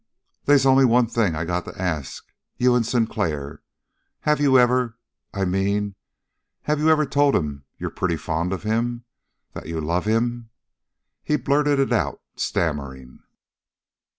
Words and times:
"They's 0.45 0.65
only 0.65 0.83
one 0.83 1.05
thing 1.05 1.35
I 1.35 1.45
got 1.45 1.63
to 1.65 1.79
ask 1.79 2.25
you 2.57 2.73
and 2.73 2.83
Sinclair 2.83 3.61
have 4.21 4.39
you 4.41 4.57
ever 4.57 4.97
I 5.31 5.45
mean 5.45 5.93
have 6.63 6.79
you 6.79 6.89
ever 6.89 7.05
told 7.05 7.35
him 7.35 7.65
you're 7.77 7.91
pretty 7.91 8.17
fond 8.17 8.51
of 8.51 8.63
him 8.63 9.03
that 9.53 9.67
you 9.67 9.79
love 9.79 10.05
him?" 10.05 10.49
He 11.23 11.35
blurted 11.35 11.77
it 11.77 11.93
out, 11.93 12.19
stammering. 12.35 13.19